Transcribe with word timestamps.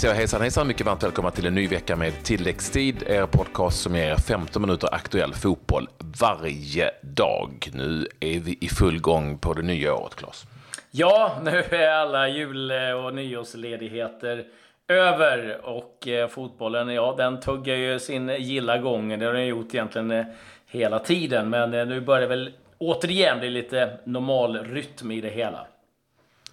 säger 0.00 0.14
hejsan 0.14 0.40
hejsan, 0.40 0.66
mycket 0.66 0.86
varmt 0.86 1.02
välkomna 1.02 1.30
till 1.30 1.46
en 1.46 1.54
ny 1.54 1.66
vecka 1.66 1.96
med 1.96 2.22
tilläggstid, 2.22 3.02
er 3.06 3.26
podcast 3.26 3.80
som 3.80 3.96
ger 3.96 4.16
15 4.16 4.62
minuter 4.62 4.94
aktuell 4.94 5.34
fotboll 5.34 5.88
varje 6.20 6.90
dag. 7.02 7.70
Nu 7.72 8.06
är 8.20 8.40
vi 8.40 8.58
i 8.60 8.68
full 8.68 9.00
gång 9.00 9.38
på 9.38 9.52
det 9.52 9.62
nya 9.62 9.94
året, 9.94 10.14
Claes. 10.14 10.44
Ja, 10.90 11.38
nu 11.42 11.64
är 11.70 11.90
alla 11.90 12.28
jul 12.28 12.72
och 13.04 13.14
nyårsledigheter 13.14 14.44
över 14.88 15.60
och 15.66 16.08
eh, 16.08 16.28
fotbollen, 16.28 16.88
ja, 16.88 17.14
den 17.18 17.40
tuggar 17.40 17.76
ju 17.76 17.98
sin 17.98 18.28
gilla 18.28 18.78
gång. 18.78 19.18
Det 19.18 19.26
har 19.26 19.32
den 19.32 19.46
gjort 19.46 19.74
egentligen 19.74 20.10
eh, 20.10 20.24
hela 20.66 20.98
tiden, 20.98 21.50
men 21.50 21.74
eh, 21.74 21.86
nu 21.86 22.00
börjar 22.00 22.20
det 22.20 22.26
väl 22.26 22.52
återigen 22.78 23.38
bli 23.38 23.50
lite 23.50 23.98
normal 24.04 24.58
rytm 24.64 25.10
i 25.10 25.20
det 25.20 25.30
hela. 25.30 25.66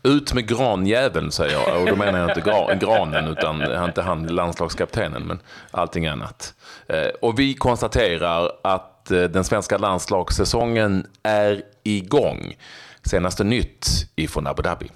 Ut 0.08 0.34
med 0.34 0.48
granjäveln, 0.48 1.32
säger 1.32 1.54
jag. 1.54 1.82
Och 1.82 1.88
då 1.88 1.96
menar 1.96 2.20
jag 2.20 2.30
inte 2.30 2.86
granen, 2.86 3.28
utan 3.28 3.84
inte 3.86 4.02
han 4.02 4.28
landslagskaptenen, 4.28 5.24
men 5.24 5.40
allting 5.72 6.08
annat. 6.08 6.54
Eh, 6.88 7.08
och 7.22 7.40
vi 7.40 7.54
konstaterar 7.54 8.52
att 8.64 9.12
eh, 9.12 9.24
den 9.24 9.44
svenska 9.44 9.78
landslagssäsongen 9.78 11.08
är 11.24 11.62
igång. 11.84 12.56
Senaste 13.04 13.44
nytt 13.44 13.88
ifrån 14.16 14.48
Abu 14.48 14.62
Dhabi. 14.62 14.92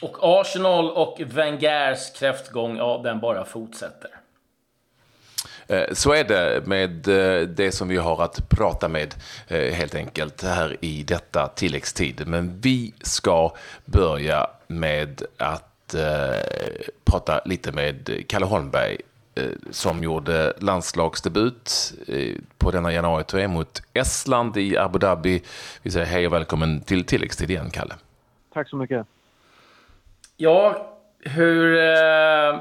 Och 0.00 0.16
Arsenal 0.20 0.90
och 0.90 1.20
Wengers 1.26 2.12
kräftgång, 2.18 2.76
ja, 2.76 3.00
den 3.04 3.20
bara 3.20 3.44
fortsätter. 3.44 4.10
Eh, 5.70 5.84
så 5.92 6.12
är 6.12 6.24
det 6.24 6.66
med 6.66 7.08
eh, 7.08 7.48
det 7.48 7.72
som 7.72 7.88
vi 7.88 7.96
har 7.96 8.22
att 8.22 8.48
prata 8.48 8.88
med 8.88 9.14
eh, 9.48 9.74
helt 9.74 9.94
enkelt 9.94 10.42
här 10.42 10.76
i 10.80 11.02
detta 11.02 11.48
tilläggstid. 11.48 12.22
Men 12.26 12.60
vi 12.60 12.94
ska 13.00 13.52
börja 13.84 14.46
med 14.66 15.22
att 15.36 15.66
prata 17.04 17.40
lite 17.44 17.72
med 17.72 18.24
Kalle 18.28 18.46
Holmberg 18.46 18.96
som 19.70 20.02
gjorde 20.02 20.52
landslagsdebut 20.58 21.92
på 22.58 22.70
denna 22.70 22.92
januari 22.92 23.48
mot 23.48 23.82
Estland 23.94 24.56
i 24.56 24.76
Abu 24.76 24.98
Dhabi. 24.98 25.42
Vi 25.82 25.90
säger 25.90 26.06
hej 26.06 26.26
och 26.26 26.32
välkommen 26.32 26.80
till 26.80 27.04
tilläggstid 27.04 27.50
igen, 27.50 27.70
Kalle. 27.70 27.94
Tack 28.52 28.68
så 28.68 28.76
mycket. 28.76 29.06
Ja, 30.36 30.92
hur 31.20 31.78
eh, 31.78 32.60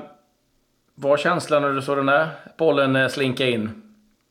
var 1.02 1.18
känslan 1.18 1.62
när 1.62 1.70
du 1.70 1.82
såg 1.82 1.98
den 1.98 2.06
där 2.06 2.28
bollen 2.58 2.96
eh, 2.96 3.08
slinka 3.08 3.48
in? 3.48 3.70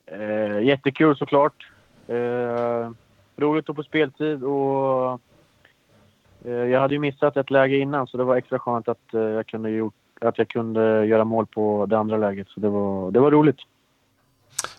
Eh, 0.07 0.61
jättekul 0.61 1.17
såklart. 1.17 1.71
Eh, 2.07 2.91
roligt 3.37 3.71
att 3.71 3.77
få 3.77 3.83
speltid 3.83 4.45
och 4.45 5.21
eh, 6.45 6.53
jag 6.53 6.81
hade 6.81 6.95
ju 6.95 7.01
missat 7.01 7.37
ett 7.37 7.51
läge 7.51 7.79
innan 7.79 8.07
så 8.07 8.17
det 8.17 8.25
var 8.25 8.37
extra 8.37 8.59
skönt 8.59 8.89
att, 8.89 9.15
eh, 9.15 9.21
jag, 9.21 9.47
kunde 9.47 9.71
gjort, 9.71 9.95
att 10.21 10.39
jag 10.39 10.49
kunde 10.49 11.07
göra 11.07 11.25
mål 11.25 11.47
på 11.47 11.87
det 11.87 11.99
andra 11.99 12.17
läget. 12.17 12.49
Så 12.49 12.61
det 12.61 12.69
var, 12.69 13.11
det 13.11 13.21
var 13.21 13.31
roligt. 13.31 13.59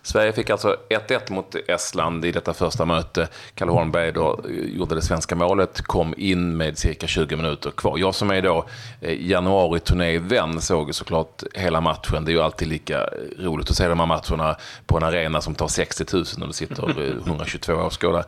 Sverige 0.02 0.32
fick 0.32 0.50
alltså 0.50 0.76
1-1 0.88 1.32
mot 1.32 1.54
Estland 1.68 2.24
i 2.24 2.32
detta 2.32 2.54
första 2.54 2.84
möte. 2.84 3.28
Kalle 3.54 3.72
Holmberg 3.72 4.12
då 4.12 4.40
gjorde 4.48 4.94
det 4.94 5.02
svenska 5.02 5.34
målet, 5.34 5.82
kom 5.82 6.14
in 6.16 6.56
med 6.56 6.78
cirka 6.78 7.06
20 7.06 7.36
minuter 7.36 7.70
kvar. 7.70 7.98
Jag 7.98 8.14
som 8.14 8.30
är 8.30 8.42
då 8.42 8.64
eh, 9.00 9.26
januari-turné-vän 9.26 10.60
såg 10.60 10.94
såklart 10.94 11.42
hela 11.54 11.80
matchen. 11.80 12.24
Det 12.24 12.30
är 12.30 12.34
ju 12.34 12.40
alltid 12.40 12.68
lika 12.68 13.08
roligt 13.38 13.70
att 13.70 13.76
se 13.76 13.88
de 13.88 14.00
här 14.00 14.06
matcherna 14.06 14.56
på 14.86 14.96
en 14.96 15.02
arena 15.02 15.40
som 15.40 15.54
tar 15.54 15.68
60 15.68 16.04
000 16.12 16.24
och 16.40 16.46
det 16.48 16.54
sitter 16.54 17.18
122 17.26 17.72
åskådare. 17.72 18.24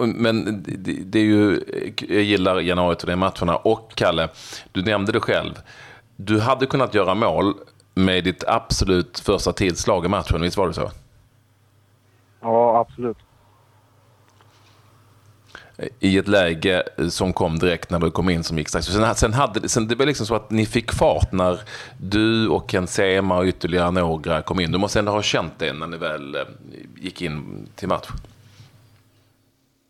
Men 0.00 0.64
det 1.04 1.18
är 1.18 1.24
ju, 1.24 1.60
jag 2.08 2.22
gillar 2.22 2.60
januari-turné-matcherna 2.60 3.56
och 3.56 3.92
Kalle, 3.94 4.28
du 4.72 4.82
nämnde 4.82 5.12
det 5.12 5.20
själv. 5.20 5.52
Du 6.16 6.40
hade 6.40 6.66
kunnat 6.66 6.94
göra 6.94 7.14
mål 7.14 7.54
med 7.94 8.24
ditt 8.24 8.44
absolut 8.46 9.18
första 9.18 9.52
tillslag 9.52 10.04
i 10.04 10.08
matchen, 10.08 10.40
visst 10.40 10.56
var 10.56 10.68
det 10.68 10.74
så? 10.74 10.90
Ja, 12.40 12.80
absolut. 12.80 13.16
I 16.00 16.18
ett 16.18 16.28
läge 16.28 16.82
som 17.08 17.32
kom 17.32 17.58
direkt 17.58 17.90
när 17.90 17.98
du 17.98 18.10
kom 18.10 18.30
in 18.30 18.44
som 18.44 18.58
gick 18.58 18.68
strax. 18.68 18.86
Sen, 18.86 19.14
sen, 19.14 19.32
hade, 19.32 19.68
sen 19.68 19.88
det 19.88 19.94
var 19.94 20.06
liksom 20.06 20.26
så 20.26 20.34
att 20.34 20.50
ni 20.50 20.66
fick 20.66 20.92
fart 20.92 21.32
när 21.32 21.60
du 21.98 22.48
och 22.48 22.70
Ken 22.70 22.86
Sema 22.86 23.38
och 23.38 23.44
ytterligare 23.44 23.90
några 23.90 24.42
kom 24.42 24.60
in. 24.60 24.72
Du 24.72 24.78
måste 24.78 24.98
ändå 24.98 25.12
ha 25.12 25.22
känt 25.22 25.58
det 25.58 25.72
när 25.72 25.86
ni 25.86 25.96
väl 25.96 26.34
eh, 26.34 26.42
gick 26.96 27.22
in 27.22 27.66
till 27.74 27.88
match. 27.88 28.08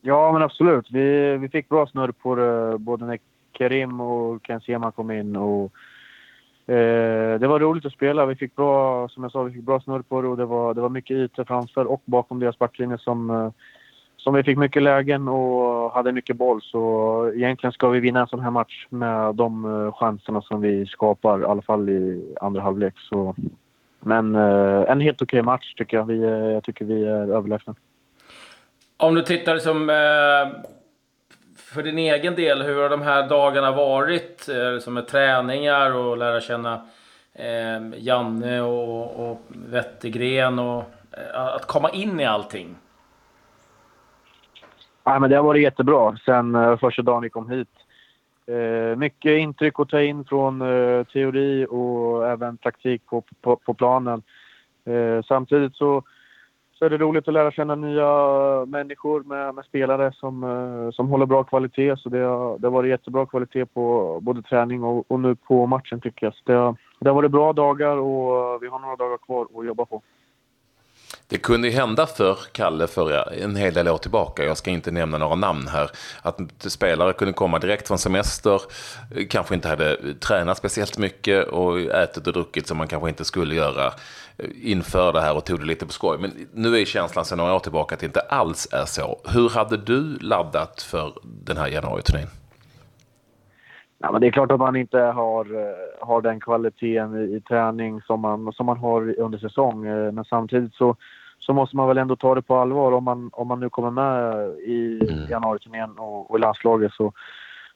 Ja, 0.00 0.32
men 0.32 0.42
absolut. 0.42 0.86
Vi, 0.90 1.36
vi 1.36 1.48
fick 1.48 1.68
bra 1.68 1.86
snurr 1.86 2.12
på 2.12 2.34
det 2.34 2.78
både 2.78 3.06
när 3.06 3.18
Kerim 3.58 4.00
och 4.00 4.42
Ken 4.42 4.60
Sema 4.60 4.92
kom 4.92 5.10
in. 5.10 5.36
Och 5.36 5.72
Eh, 6.70 7.40
det 7.40 7.46
var 7.46 7.60
roligt 7.60 7.86
att 7.86 7.92
spela. 7.92 8.26
Vi 8.26 8.34
fick 8.34 8.56
bra, 8.56 9.08
som 9.08 9.22
jag 9.22 9.32
sa, 9.32 9.42
vi 9.42 9.52
fick 9.52 9.62
bra 9.62 9.80
snurr 9.80 10.02
på 10.02 10.22
det 10.22 10.28
och 10.28 10.36
det 10.36 10.44
var, 10.44 10.74
det 10.74 10.80
var 10.80 10.88
mycket 10.88 11.14
ytor 11.16 11.44
framför 11.44 11.84
och 11.84 12.02
bakom 12.04 12.40
deras 12.40 12.58
backlinje 12.58 12.98
som, 12.98 13.30
eh, 13.30 13.50
som 14.16 14.34
vi 14.34 14.42
fick 14.42 14.58
mycket 14.58 14.82
lägen 14.82 15.28
och 15.28 15.92
hade 15.92 16.12
mycket 16.12 16.36
boll. 16.36 16.62
Så 16.62 17.32
egentligen 17.34 17.72
ska 17.72 17.88
vi 17.88 18.00
vinna 18.00 18.20
en 18.20 18.26
sån 18.26 18.40
här 18.40 18.50
match 18.50 18.86
med 18.88 19.34
de 19.34 19.64
eh, 19.64 19.92
chanserna 19.92 20.42
som 20.42 20.60
vi 20.60 20.86
skapar, 20.86 21.40
i 21.40 21.44
alla 21.44 21.62
fall 21.62 21.88
i 21.88 22.34
andra 22.40 22.62
halvlek. 22.62 22.94
Så, 22.98 23.34
men 24.00 24.34
eh, 24.34 24.90
en 24.90 25.00
helt 25.00 25.22
okej 25.22 25.42
match 25.42 25.74
tycker 25.74 25.96
jag. 25.96 26.04
Vi, 26.04 26.22
eh, 26.22 26.30
jag 26.30 26.64
tycker 26.64 26.84
vi 26.84 27.04
är 27.04 27.32
överlägsna. 27.34 27.74
Om 28.96 29.14
du 29.14 29.22
tittar 29.22 29.58
som 29.58 29.90
eh, 29.90 30.70
för 31.74 31.82
din 31.82 31.98
egen 31.98 32.34
del, 32.34 32.62
hur 32.62 32.82
har 32.82 32.88
de 32.88 33.02
här 33.02 33.28
dagarna 33.28 33.72
varit? 33.72 34.48
Som 34.80 34.94
med 34.94 35.08
träningar 35.08 35.94
och 35.94 36.18
lära 36.18 36.40
känna 36.40 36.80
eh, 37.34 37.98
Janne 37.98 38.60
och, 38.60 39.30
och 39.30 39.40
Wettergren 39.48 40.58
och 40.58 40.84
eh, 41.12 41.46
att 41.46 41.66
komma 41.66 41.90
in 41.90 42.20
i 42.20 42.24
allting? 42.24 42.76
Ja, 45.04 45.18
men 45.18 45.30
det 45.30 45.36
har 45.36 45.42
varit 45.42 45.62
jättebra 45.62 46.18
sen 46.24 46.54
eh, 46.54 46.78
första 46.78 47.02
dagen 47.02 47.22
vi 47.22 47.30
kom 47.30 47.50
hit. 47.50 47.68
Eh, 48.46 48.96
mycket 48.96 49.38
intryck 49.38 49.80
att 49.80 49.88
ta 49.88 50.00
in 50.00 50.24
från 50.24 50.62
eh, 50.62 51.04
teori 51.04 51.66
och 51.70 52.28
även 52.28 52.56
praktik 52.56 53.06
på, 53.06 53.22
på, 53.40 53.56
på 53.56 53.74
planen. 53.74 54.22
Eh, 54.84 55.22
samtidigt 55.24 55.76
så 55.76 56.02
så 56.80 56.86
är 56.86 56.90
det 56.90 56.98
roligt 56.98 57.28
att 57.28 57.34
lära 57.34 57.52
känna 57.52 57.74
nya 57.74 58.02
eh, 58.02 58.66
människor 58.66 59.22
med, 59.22 59.54
med 59.54 59.64
spelare 59.64 60.12
som, 60.12 60.44
eh, 60.44 60.90
som 60.90 61.08
håller 61.08 61.26
bra 61.26 61.44
kvalitet. 61.44 61.96
Så 61.96 62.08
det 62.08 62.18
har, 62.18 62.58
det 62.58 62.66
har 62.66 62.72
varit 62.72 62.90
jättebra 62.90 63.26
kvalitet 63.26 63.66
på 63.66 64.18
både 64.22 64.42
träning 64.42 64.84
och, 64.84 65.10
och 65.10 65.20
nu 65.20 65.34
på 65.34 65.66
matchen 65.66 66.00
tycker 66.00 66.26
jag. 66.26 66.34
Så 66.34 66.40
det, 66.44 66.52
har, 66.52 66.76
det 67.00 67.08
har 67.08 67.14
varit 67.14 67.30
bra 67.30 67.52
dagar 67.52 67.96
och 67.96 68.54
eh, 68.54 68.60
vi 68.60 68.66
har 68.66 68.78
några 68.78 68.96
dagar 68.96 69.18
kvar 69.18 69.46
att 69.54 69.66
jobba 69.66 69.84
på. 69.84 70.02
Det 71.28 71.38
kunde 71.38 71.68
ju 71.68 71.74
hända 71.74 72.06
för 72.06 72.38
Kalle 72.52 72.86
för 72.86 73.32
en 73.42 73.56
hel 73.56 73.74
del 73.74 73.88
år 73.88 73.98
tillbaka, 73.98 74.44
jag 74.44 74.56
ska 74.56 74.70
inte 74.70 74.90
nämna 74.90 75.18
några 75.18 75.34
namn 75.34 75.66
här, 75.68 75.90
att 76.22 76.38
spelare 76.58 77.12
kunde 77.12 77.32
komma 77.32 77.58
direkt 77.58 77.88
från 77.88 77.98
semester, 77.98 78.60
kanske 79.28 79.54
inte 79.54 79.68
hade 79.68 80.14
tränat 80.14 80.58
speciellt 80.58 80.98
mycket 80.98 81.48
och 81.48 81.80
ätit 81.80 82.26
och 82.26 82.32
druckit 82.32 82.66
som 82.66 82.78
man 82.78 82.88
kanske 82.88 83.08
inte 83.08 83.24
skulle 83.24 83.54
göra 83.54 83.92
inför 84.62 85.12
det 85.12 85.20
här 85.20 85.36
och 85.36 85.44
tog 85.44 85.60
det 85.60 85.66
lite 85.66 85.86
på 85.86 85.92
skoj. 85.92 86.18
Men 86.20 86.30
nu 86.54 86.76
är 86.76 86.84
känslan 86.84 87.24
sedan 87.24 87.38
några 87.38 87.54
år 87.54 87.58
tillbaka 87.58 87.94
att 87.94 88.00
det 88.00 88.06
inte 88.06 88.20
alls 88.20 88.68
är 88.72 88.84
så. 88.84 89.20
Hur 89.34 89.48
hade 89.48 89.76
du 89.76 90.18
laddat 90.18 90.82
för 90.82 91.12
den 91.22 91.56
här 91.56 91.68
januari-turnén? 91.68 92.28
Ja, 93.98 94.12
men 94.12 94.20
det 94.20 94.26
är 94.26 94.30
klart 94.30 94.52
att 94.52 94.58
man 94.58 94.76
inte 94.76 94.98
har, 94.98 95.44
eh, 95.54 96.06
har 96.06 96.22
den 96.22 96.40
kvaliteten 96.40 97.16
i, 97.16 97.36
i 97.36 97.40
träning 97.40 98.00
som 98.02 98.20
man, 98.20 98.52
som 98.52 98.66
man 98.66 98.78
har 98.78 99.20
under 99.20 99.38
säsong. 99.38 99.86
Eh, 99.86 100.12
men 100.12 100.24
samtidigt 100.24 100.74
så, 100.74 100.96
så 101.38 101.52
måste 101.52 101.76
man 101.76 101.88
väl 101.88 101.98
ändå 101.98 102.16
ta 102.16 102.34
det 102.34 102.42
på 102.42 102.56
allvar 102.56 102.92
om 102.92 103.04
man, 103.04 103.30
om 103.32 103.48
man 103.48 103.60
nu 103.60 103.68
kommer 103.68 103.90
med 103.90 104.48
i 104.58 105.00
mm. 105.10 105.30
januari-turnén 105.30 105.98
och, 105.98 106.30
och 106.30 106.38
i 106.38 106.40
landslaget. 106.40 106.92
Så, 106.92 107.12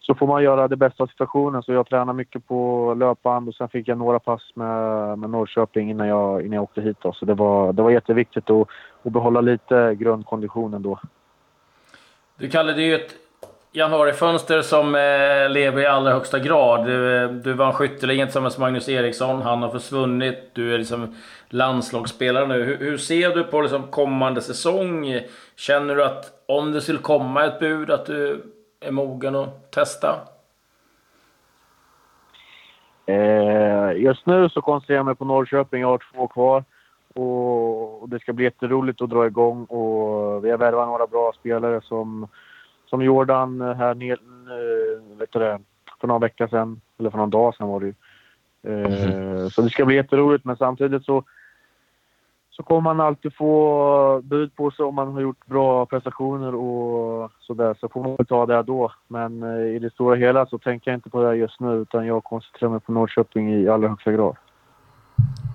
så 0.07 0.15
får 0.15 0.27
man 0.27 0.43
göra 0.43 0.69
det 0.69 0.77
bästa 0.77 1.03
av 1.03 1.07
situationen. 1.07 1.63
Så 1.63 1.73
jag 1.73 1.89
tränar 1.89 2.13
mycket 2.13 2.49
på 2.49 2.95
löpband 2.95 3.49
och 3.49 3.55
sen 3.55 3.69
fick 3.69 3.89
jag 3.89 3.99
några 3.99 4.19
pass 4.19 4.43
med, 4.55 5.19
med 5.19 5.31
Norrköping 5.31 5.91
innan 5.91 6.09
jag, 6.09 6.41
innan 6.41 6.53
jag 6.53 6.63
åkte 6.63 6.81
hit. 6.81 6.97
Då. 7.01 7.13
Så 7.13 7.25
det 7.25 7.35
var, 7.35 7.73
det 7.73 7.83
var 7.83 7.91
jätteviktigt 7.91 8.51
att, 8.51 8.69
att 9.03 9.13
behålla 9.13 9.41
lite 9.41 9.95
grundkonditionen 9.95 10.83
då. 10.83 10.99
Du 12.37 12.49
Kalle, 12.49 12.73
det 12.73 12.83
är 12.83 12.87
ju 12.87 12.95
ett 12.95 13.15
januarifönster 13.73 14.63
som 14.63 14.95
eh, 14.95 15.51
lever 15.51 15.83
i 15.83 15.87
allra 15.87 16.13
högsta 16.13 16.39
grad. 16.39 16.87
Du, 16.87 17.17
eh, 17.17 17.31
du 17.31 17.53
vann 17.53 17.73
skytteligan 17.73 18.27
tillsammans 18.27 18.59
med 18.59 18.67
Magnus 18.67 18.89
Eriksson. 18.89 19.43
Han 19.43 19.63
har 19.63 19.71
försvunnit. 19.71 20.39
Du 20.53 20.75
är 20.75 20.79
liksom 20.79 21.15
landslagsspelare 21.49 22.47
nu. 22.47 22.63
Hur, 22.63 22.77
hur 22.77 22.99
ser 22.99 23.35
du 23.35 23.45
på 23.45 23.61
liksom 23.61 23.83
kommande 23.83 24.41
säsong? 24.41 25.21
Känner 25.57 25.97
du 25.97 26.05
att 26.05 26.45
om 26.47 26.73
det 26.73 26.81
skulle 26.81 26.99
komma 26.99 27.45
ett 27.45 27.61
bud 27.61 27.91
att 27.91 28.07
du 28.07 28.43
är 28.85 28.91
mogen 28.91 29.35
att 29.37 29.71
testa? 29.71 30.21
Eh, 33.07 33.93
just 33.97 34.27
nu 34.27 34.49
så 34.49 34.61
koncentrerar 34.61 34.99
jag 34.99 35.07
mig 35.07 35.15
på 35.15 35.25
Norrköping. 35.25 35.81
Jag 35.81 35.89
har 35.89 36.03
två 36.15 36.29
kvar. 36.29 36.65
Och 37.15 38.09
det 38.09 38.21
ska 38.21 38.33
bli 38.33 38.45
jätteroligt 38.45 39.03
att 39.03 39.11
dra 39.11 39.27
igång. 39.27 39.65
Och 39.65 40.45
vi 40.45 40.51
har 40.51 40.59
värvat 40.59 40.89
några 40.89 41.07
bra 41.07 41.33
spelare 41.33 41.81
som, 41.81 42.29
som 42.87 43.03
Jordan 43.03 43.61
här 43.61 44.11
eh, 44.11 44.19
vet 45.19 45.33
du 45.33 45.39
det, 45.39 45.61
för 46.01 46.09
några 46.09 46.19
veckor 46.19 46.49
sedan. 46.49 46.81
Eller 46.99 47.11
för 47.11 47.19
någon 47.19 47.31
dag 47.31 47.55
sedan 47.55 47.69
var 47.69 47.81
det 47.81 47.87
ju. 47.87 47.95
Mm. 48.67 49.51
Så 49.51 49.63
det 49.63 49.71
ska 49.71 49.85
bli 49.85 49.97
jätteroligt, 49.97 50.45
men 50.45 50.57
samtidigt 50.57 51.05
så, 51.05 51.25
så 52.57 52.63
kommer 52.63 52.81
man 52.81 53.01
alltid 53.01 53.35
få 53.35 54.21
bud 54.25 54.57
på 54.57 54.71
sig 54.71 54.85
om 54.85 54.95
man 54.95 55.13
har 55.13 55.21
gjort 55.21 55.47
bra 55.47 55.87
prestationer 55.87 56.55
och 56.55 57.31
sådär. 57.41 57.77
Så 57.81 57.89
får 57.89 58.03
man 58.03 58.27
ta 58.27 58.47
det 58.47 58.63
då. 58.63 58.93
Men 59.09 59.43
i 59.75 59.79
det 59.79 59.91
stora 59.91 60.17
hela 60.17 60.47
så 60.47 60.59
tänker 60.59 60.91
jag 60.91 60.99
inte 60.99 61.11
på 61.11 61.23
det 61.23 61.37
just 61.37 61.61
nu, 61.61 61.75
utan 61.75 62.07
jag 62.07 62.25
koncentrerar 62.25 62.71
mig 62.71 62.81
på 62.81 62.93
Norrköping 62.93 63.55
i 63.55 63.69
allra 63.69 63.89
högsta 63.89 64.13
grad. 64.13 64.37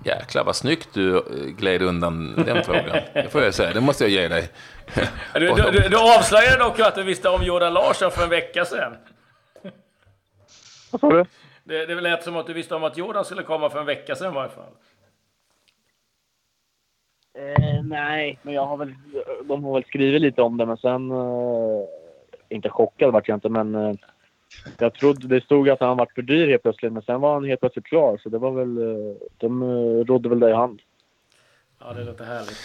Jäklar 0.04 0.44
vad 0.44 0.56
snyggt 0.56 0.94
du 0.94 1.16
eh, 1.16 1.22
gled 1.58 1.82
undan 1.82 2.34
den 2.36 2.64
frågan. 2.64 2.96
Det 3.14 3.32
får 3.32 3.42
jag 3.42 3.54
säga, 3.54 3.72
det 3.74 3.80
måste 3.80 4.04
jag 4.04 4.10
ge 4.10 4.28
dig. 4.28 4.48
Du, 5.34 5.40
du, 5.40 5.70
du, 5.72 5.88
du 5.88 6.16
avslöjade 6.16 6.64
dock 6.64 6.80
att 6.80 6.94
du 6.94 7.02
visste 7.02 7.28
om 7.28 7.42
Jordan 7.42 7.72
Larsson 7.72 8.10
för 8.10 8.22
en 8.22 8.30
vecka 8.30 8.64
sedan. 8.64 8.92
Vad 10.90 11.00
sa 11.00 11.10
du? 11.10 11.24
Det, 11.64 11.86
det 11.86 12.00
lät 12.00 12.22
som 12.22 12.36
att 12.36 12.46
du 12.46 12.52
visste 12.52 12.74
om 12.74 12.84
att 12.84 12.96
Jordan 12.96 13.24
skulle 13.24 13.42
komma 13.42 13.70
för 13.70 13.80
en 13.80 13.86
vecka 13.86 14.16
sedan 14.16 14.32
i 14.32 14.34
varje 14.34 14.50
fall. 14.50 14.72
Eh, 17.34 17.82
nej, 17.84 18.38
men 18.42 18.54
jag 18.54 18.66
har 18.66 18.76
väl, 18.76 18.94
de 19.44 19.64
har 19.64 19.74
väl 19.74 19.84
skrivit 19.84 20.22
lite 20.22 20.42
om 20.42 20.56
det, 20.56 20.66
men 20.66 20.76
sen... 20.76 21.10
Eh, 21.10 21.84
inte 22.48 22.68
chockad 22.68 23.12
vart 23.12 23.28
jag 23.28 23.36
inte, 23.36 23.48
men... 23.48 23.74
Eh, 23.74 23.94
jag 24.78 24.94
trodde 24.94 25.28
det 25.28 25.44
stod 25.44 25.68
att 25.68 25.80
han 25.80 25.96
var 25.96 26.08
för 26.14 26.22
dyr 26.22 26.48
helt 26.48 26.62
plötsligt, 26.62 26.92
men 26.92 27.02
sen 27.02 27.20
var 27.20 27.34
han 27.34 27.44
helt 27.44 27.60
plötsligt 27.60 27.84
klar. 27.84 28.20
Så 28.22 28.28
det 28.28 28.38
var 28.38 28.50
väl, 28.50 28.78
eh, 28.78 29.16
de 29.36 29.62
eh, 29.62 30.04
rådde 30.04 30.28
väl 30.28 30.40
det 30.40 30.50
i 30.50 30.52
hand. 30.52 30.80
Ja, 31.78 31.92
det 31.92 32.04
låter 32.04 32.24
härligt. 32.24 32.58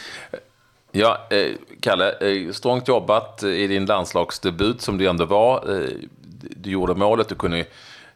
Ja, 0.92 1.28
eh, 1.30 1.56
Kalle, 1.80 2.12
eh, 2.12 2.52
strångt 2.52 2.88
jobbat 2.88 3.44
i 3.44 3.68
din 3.68 3.86
landslagsdebut 3.86 4.82
som 4.82 4.98
du 4.98 5.08
ändå 5.08 5.26
var. 5.26 5.56
Eh, 5.56 5.90
du 6.56 6.70
gjorde 6.72 6.96
målet, 6.96 7.30
du 7.30 7.36
kunde 7.36 7.66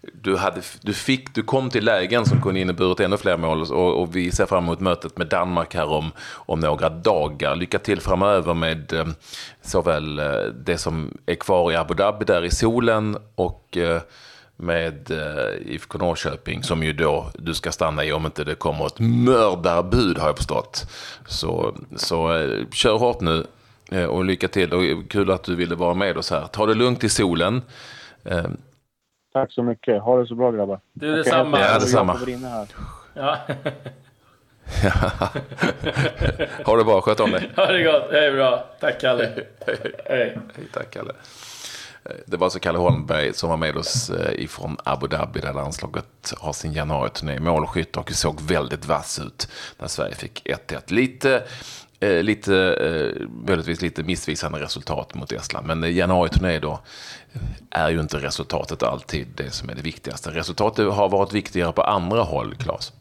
du, 0.01 0.37
hade, 0.37 0.61
du, 0.81 0.93
fick, 0.93 1.35
du 1.35 1.43
kom 1.43 1.69
till 1.69 1.85
lägen 1.85 2.25
som 2.25 2.41
kunde 2.41 2.59
inneburit 2.59 2.99
ännu 2.99 3.17
fler 3.17 3.37
mål 3.37 3.61
och, 3.61 4.01
och, 4.01 4.15
vi 4.15 4.31
ser 4.31 4.45
fram 4.45 4.63
emot 4.63 4.79
mötet 4.79 5.17
med 5.17 5.27
Danmark 5.27 5.75
här 5.75 5.89
om, 5.89 6.11
om 6.33 6.59
några 6.59 6.89
dagar. 6.89 7.55
Lycka 7.55 7.79
till 7.79 8.01
framöver 8.01 8.53
med 8.53 8.93
eh, 8.93 9.07
såväl 9.61 10.19
eh, 10.19 10.25
det 10.65 10.77
som 10.77 11.17
är 11.25 11.35
kvar 11.35 11.71
i 11.71 11.75
Abu 11.75 11.93
Dhabi 11.93 12.25
där 12.25 12.45
i 12.45 12.51
solen 12.51 13.17
och 13.35 13.77
eh, 13.77 14.01
med 14.55 15.11
eh, 15.11 15.73
IFK 15.73 15.97
Norrköping 15.97 16.63
som 16.63 16.83
ju 16.83 16.93
då 16.93 17.31
du 17.37 17.53
ska 17.53 17.71
stanna 17.71 18.05
i 18.05 18.11
om 18.11 18.25
inte 18.25 18.43
det 18.43 18.55
kommer 18.55 18.85
ett 18.85 18.99
mördarbud 18.99 20.17
har 20.17 20.27
jag 20.27 20.37
förstått. 20.37 20.91
Så, 21.27 21.75
så 21.95 22.33
eh, 22.33 22.65
kör 22.71 22.97
hårt 22.97 23.21
nu 23.21 23.45
eh, 23.91 24.05
och 24.05 24.25
lycka 24.25 24.47
till 24.47 24.73
och 24.73 25.09
kul 25.09 25.31
att 25.31 25.43
du 25.43 25.55
ville 25.55 25.75
vara 25.75 25.93
med 25.93 26.17
oss 26.17 26.31
här. 26.31 26.47
Ta 26.47 26.65
det 26.65 26.73
lugnt 26.73 27.03
i 27.03 27.09
solen. 27.09 27.61
Eh, 28.23 28.45
Eh, 29.35 29.41
Tack 29.41 29.51
så 29.51 29.63
mycket. 29.63 30.01
Ha 30.01 30.17
det 30.17 30.27
så 30.27 30.35
bra 30.35 30.51
grabbar. 30.51 30.79
Du 30.93 31.15
detsamma. 31.15 31.59
Ja, 31.59 31.79
detsamma. 31.79 32.19
Ja. 33.13 33.37
ha 36.65 36.75
det 36.77 36.83
bra. 36.83 37.01
Sköt 37.01 37.19
om 37.19 37.31
dig. 37.31 37.51
Ha 37.55 37.65
det 37.65 37.83
gott. 37.83 38.11
Det 38.11 38.25
är 38.25 38.31
bra. 38.31 38.65
Tack 38.79 39.01
Kalle. 39.01 39.29
Hej. 40.05 40.37
Tack 40.73 40.91
Kalle. 40.91 41.13
Det 42.25 42.37
var 42.37 42.45
alltså 42.45 42.59
Kalle 42.59 42.77
Holmberg 42.77 43.33
som 43.33 43.49
var 43.49 43.57
med 43.57 43.77
oss 43.77 44.09
eh, 44.09 44.43
ifrån 44.43 44.77
Abu 44.83 45.07
Dhabi 45.07 45.39
där 45.39 45.53
landslaget 45.53 46.33
har 46.39 46.53
sin 46.53 46.73
januariturné. 46.73 47.39
Målskytt 47.39 47.97
och 47.97 48.11
såg 48.11 48.41
väldigt 48.41 48.85
vass 48.85 49.19
ut 49.19 49.51
när 49.77 49.87
Sverige 49.87 50.15
fick 50.15 50.45
1-1. 50.45 50.93
Lite 50.93 51.43
eh, 51.99 52.23
lite, 52.23 52.55
eh, 52.55 53.27
möjligtvis 53.47 53.81
lite 53.81 54.03
missvisande 54.03 54.59
resultat 54.59 55.15
mot 55.15 55.31
Estland. 55.31 55.67
Men 55.67 55.95
januariturné 55.95 56.59
då 56.59 56.79
är 57.71 57.89
ju 57.89 57.99
inte 57.99 58.17
resultatet 58.17 58.83
alltid 58.83 59.27
det 59.35 59.51
som 59.51 59.69
är 59.69 59.75
det 59.75 59.81
viktigaste. 59.81 60.29
Resultatet 60.29 60.93
har 60.93 61.09
varit 61.09 61.33
viktigare 61.33 61.71
på 61.71 61.81
andra 61.81 62.21
håll, 62.21 62.55
Claes. 62.55 62.93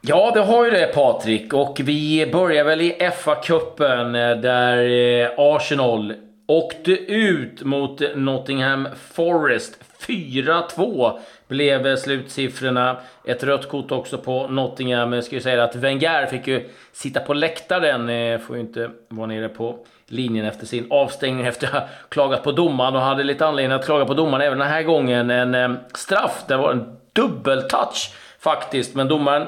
Ja, 0.00 0.30
det 0.34 0.40
har 0.40 0.64
ju 0.64 0.70
det 0.70 0.86
Patrik. 0.94 1.52
Och 1.52 1.80
vi 1.84 2.30
börjar 2.32 2.64
väl 2.64 2.80
i 2.80 2.96
FA-cupen 3.00 4.14
eh, 4.14 4.40
där 4.40 4.78
eh, 4.88 5.30
Arsenal 5.36 6.14
åkte 6.46 6.90
ut 7.12 7.62
mot 7.62 8.00
Nottingham 8.14 8.88
Forest. 9.12 9.78
4-2 10.06 11.18
blev 11.48 11.96
slutsiffrorna. 11.96 12.96
Ett 13.24 13.44
rött 13.44 13.68
kort 13.68 13.92
också 13.92 14.18
på 14.18 14.48
Nottingham. 14.48 15.12
Jag 15.12 15.24
ska 15.24 15.34
ju 15.34 15.40
säga 15.40 15.64
att 15.64 15.76
Wenger 15.76 16.26
fick 16.26 16.46
ju 16.46 16.68
sitta 16.92 17.20
på 17.20 17.34
läktaren. 17.34 18.08
Eh, 18.08 18.38
får 18.38 18.56
ju 18.56 18.62
inte 18.62 18.90
vara 19.08 19.26
nere 19.26 19.48
på 19.48 19.78
linjen 20.06 20.46
efter 20.46 20.66
sin 20.66 20.86
avstängning 20.90 21.46
efter 21.46 21.66
att 21.66 21.72
ha 21.72 21.88
klagat 22.08 22.42
på 22.42 22.52
domaren 22.52 22.94
och 22.94 23.00
hade 23.00 23.24
lite 23.24 23.46
anledning 23.46 23.78
att 23.78 23.84
klaga 23.84 24.04
på 24.04 24.14
domaren 24.14 24.46
även 24.46 24.58
den 24.58 24.68
här 24.68 24.82
gången. 24.82 25.30
En 25.30 25.54
eh, 25.54 25.70
straff, 25.94 26.44
det 26.48 26.56
var 26.56 26.72
en 26.72 26.96
dubbeltouch 27.12 28.14
faktiskt, 28.40 28.94
men 28.94 29.08
domaren 29.08 29.46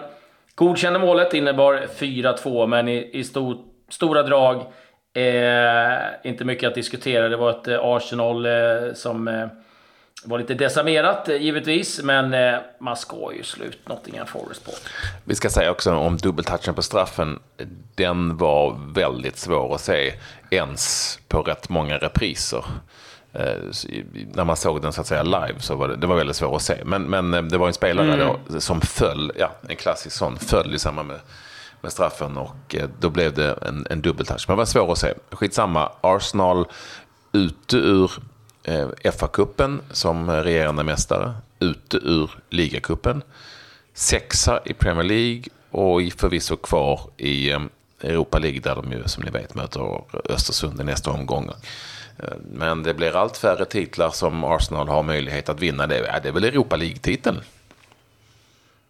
godkände 0.55 0.99
målet, 0.99 1.35
innebar 1.35 1.87
4-2, 1.99 2.67
men 2.67 2.89
i, 2.89 3.11
i 3.13 3.25
stor, 3.25 3.57
stora 3.89 4.23
drag 4.23 4.57
eh, 5.15 5.99
inte 6.31 6.45
mycket 6.45 6.69
att 6.69 6.75
diskutera. 6.75 7.29
Det 7.29 7.37
var 7.37 7.51
ett 7.51 7.69
eh, 7.69 7.79
Arsenal 7.83 8.47
eh, 8.47 8.53
som 8.95 9.29
eh, 9.29 9.47
var 10.25 10.39
lite 10.39 10.55
decimerat 10.55 11.29
eh, 11.29 11.37
givetvis, 11.37 12.03
men 12.03 12.35
eh, 12.35 12.59
man 12.81 12.97
ska 12.97 13.33
ju 13.37 13.43
slå 13.43 13.65
ut 13.65 13.89
Nottingham 13.89 14.27
Forest 14.27 14.65
på. 14.65 14.73
Vi 15.25 15.35
ska 15.35 15.51
säga 15.51 15.71
också 15.71 15.95
om 15.95 16.17
dubbeltouchen 16.17 16.75
på 16.75 16.83
straffen. 16.83 17.39
Den 17.95 18.37
var 18.37 18.81
väldigt 18.95 19.39
svår 19.39 19.75
att 19.75 19.81
se 19.81 20.15
ens 20.51 21.19
på 21.29 21.43
rätt 21.43 21.69
många 21.69 21.99
repriser. 21.99 22.65
Eh, 23.33 23.55
när 24.35 24.45
man 24.45 24.57
såg 24.57 24.83
den 24.83 24.93
så 24.93 25.01
att 25.01 25.07
säga 25.07 25.23
live 25.23 25.55
så 25.59 25.75
var 25.75 25.89
det, 25.89 25.97
det 25.97 26.07
var 26.07 26.17
väldigt 26.17 26.37
svårt 26.37 26.57
att 26.57 26.63
se. 26.63 26.77
Men, 26.85 27.03
men 27.03 27.49
det 27.49 27.59
var 27.59 27.67
en 27.67 27.75
spelare 27.75 28.13
mm. 28.13 28.29
då, 28.49 28.61
som 28.61 28.81
föll, 28.81 29.33
ja, 29.39 29.51
en 29.69 29.77
klassisk 29.77 30.17
sån, 30.17 30.39
föll 30.39 30.75
i 30.75 30.79
samband 30.79 31.09
med, 31.09 31.21
med 31.81 31.93
straffen 31.93 32.37
och 32.37 32.77
då 32.99 33.11
blev 33.11 33.35
det 33.35 33.53
en, 33.63 33.87
en 33.91 34.03
dubbeltouch. 34.03 34.45
Men 34.49 34.57
det 34.57 34.59
var 34.59 34.65
svårt 34.65 34.91
att 34.91 34.99
se. 34.99 35.15
Skitsamma, 35.31 35.93
Arsenal 36.01 36.67
ute 37.33 37.77
ur 37.77 38.11
Eh, 38.65 38.89
FA-cupen 39.13 39.81
som 39.91 40.31
regerande 40.31 40.83
mästare, 40.83 41.33
ute 41.59 41.97
ur 41.97 42.31
ligacupen, 42.51 43.23
sexa 43.95 44.61
i 44.65 44.75
Premier 44.75 45.05
League 45.05 45.43
och 45.71 46.01
förvisso 46.17 46.57
kvar 46.57 47.01
i 47.17 47.51
eh, 47.51 47.61
Europa 48.01 48.39
League 48.39 48.61
där 48.61 48.75
de 48.75 48.93
ju 48.93 49.03
som 49.07 49.25
ni 49.25 49.31
vet 49.31 49.55
möter 49.55 50.03
Östersund 50.29 50.81
i 50.81 50.85
nästa 50.85 51.11
omgång. 51.11 51.51
Eh, 52.19 52.25
men 52.53 52.83
det 52.83 52.95
blir 52.95 53.17
allt 53.17 53.37
färre 53.37 53.65
titlar 53.65 54.11
som 54.11 54.45
Arsenal 54.45 54.89
har 54.89 55.03
möjlighet 55.03 55.49
att 55.49 55.61
vinna. 55.61 55.87
Det 55.87 55.99
är, 55.99 56.21
det 56.21 56.29
är 56.29 56.33
väl 56.33 56.45
Europa 56.45 56.77
League-titeln? 56.77 57.41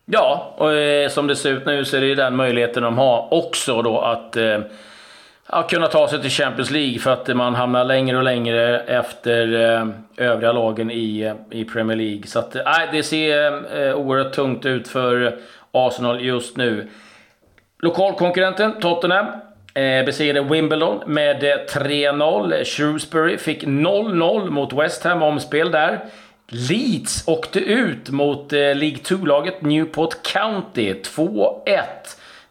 Ja, 0.05 0.55
och 0.57 1.13
som 1.13 1.27
det 1.27 1.37
ser 1.37 1.51
ut 1.51 1.67
nu 1.67 1.85
så 1.85 1.97
är 1.97 2.01
det 2.01 2.15
den 2.15 2.37
möjligheten 2.37 2.83
de 2.83 2.99
har 2.99 3.35
också 3.35 3.83
då 3.83 4.01
att 4.01 4.37
att 5.53 5.71
kunna 5.71 5.87
ta 5.87 6.09
sig 6.09 6.21
till 6.21 6.31
Champions 6.31 6.71
League 6.71 6.99
för 6.99 7.11
att 7.11 7.37
man 7.37 7.55
hamnar 7.55 7.85
längre 7.85 8.17
och 8.17 8.23
längre 8.23 8.81
efter 8.81 9.55
eh, 9.55 9.89
övriga 10.17 10.53
lagen 10.53 10.91
i, 10.91 11.21
eh, 11.21 11.59
i 11.59 11.65
Premier 11.65 11.97
League. 11.97 12.27
Så 12.27 12.39
att, 12.39 12.57
eh, 12.57 12.63
nej, 12.65 12.89
det 12.93 13.03
ser 13.03 13.95
oerhört 13.95 14.33
tungt 14.33 14.67
ut 14.67 14.89
för 14.89 15.39
Arsenal 15.73 16.25
just 16.25 16.57
nu. 16.57 16.89
Lokalkonkurrenten 17.79 18.81
Tottenham 18.81 19.27
eh, 19.75 20.05
besegrade 20.05 20.49
Wimbledon 20.49 21.03
med 21.07 21.43
3-0. 21.69 22.65
Shrewsbury 22.65 23.39
fick 23.39 23.65
0-0 23.65 24.51
mot 24.51 24.73
West 24.73 25.05
Ham, 25.05 25.23
omspel 25.23 25.71
där. 25.71 26.05
Leeds 26.49 27.29
åkte 27.29 27.61
ut 27.61 28.11
mot 28.11 28.53
eh, 28.53 28.59
League 28.59 28.99
2-laget 29.05 29.63
Newport 29.63 30.23
County 30.23 30.93
2-1. 30.93 31.81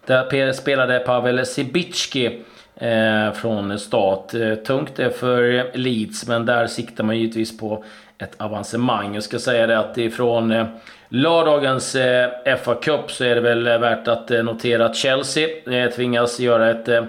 Där 0.06 0.51
spelade 0.51 1.00
Pavel 1.00 1.46
Sibicki 1.46 2.41
Eh, 2.81 3.31
från 3.33 3.79
start. 3.79 4.33
Eh, 4.33 4.55
tungt 4.55 4.95
det 4.95 5.09
för 5.12 5.71
Leeds, 5.77 6.27
men 6.27 6.45
där 6.45 6.67
siktar 6.67 7.03
man 7.03 7.17
givetvis 7.17 7.57
på 7.57 7.83
ett 8.17 8.41
avancemang. 8.41 9.13
Jag 9.13 9.24
ska 9.24 9.39
säga 9.39 9.67
det 9.67 9.79
att 9.79 9.98
ifrån 9.98 10.51
eh, 10.51 10.67
lördagens 11.09 11.95
eh, 11.95 12.55
FA 12.63 12.75
Cup 12.75 13.12
så 13.12 13.24
är 13.24 13.36
det 13.36 13.41
väl 13.41 13.67
eh, 13.67 13.79
värt 13.79 14.07
att 14.07 14.31
eh, 14.31 14.43
notera 14.43 14.86
att 14.86 14.95
Chelsea 14.95 15.48
eh, 15.71 15.91
tvingas 15.91 16.39
göra 16.39 16.69
ett 16.69 16.88
eh, 16.88 17.03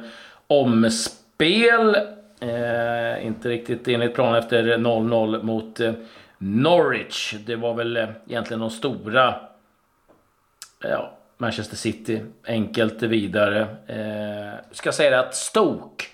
omspel. 0.47 1.97
Eh, 2.41 3.27
inte 3.27 3.49
riktigt 3.49 3.89
enligt 3.89 4.15
plan 4.15 4.35
efter 4.35 4.63
0-0 4.63 5.43
mot 5.43 5.81
Norwich. 6.39 7.35
Det 7.47 7.57
var 7.57 7.75
väl 7.75 8.07
egentligen 8.29 8.61
de 8.61 8.71
stora 8.71 9.35
ja, 10.83 11.13
Manchester 11.41 11.77
City 11.77 12.21
enkelt 12.47 13.03
vidare. 13.03 13.61
Eh, 13.87 14.65
ska 14.73 14.93
säga 14.93 15.21
att 15.21 15.35
Stoke 15.35 16.05